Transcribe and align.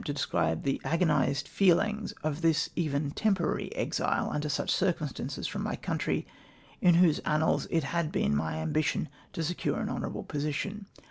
to 0.03 0.11
describe 0.13 0.63
the 0.63 0.81
ao 0.83 0.97
onisecl 0.97 1.45
fecliiifi 1.47 2.05
s 2.05 2.11
of 2.23 2.41
this 2.41 2.71
even 2.75 3.11
tern 3.11 3.35
poraiy 3.35 3.71
exile 3.75 4.31
under 4.31 4.47
siicli 4.47 4.95
circiinistaiices 4.95 5.47
from 5.47 5.61
my 5.61 5.75
country, 5.75 6.25
in 6.81 6.95
whose 6.95 7.19
annals 7.19 7.67
it 7.69 7.83
had 7.83 8.11
been 8.11 8.35
my 8.35 8.57
ambition 8.57 9.09
to 9.31 9.43
secure 9.43 9.79
an 9.79 9.89
honourable 9.89 10.23
position. 10.23 10.87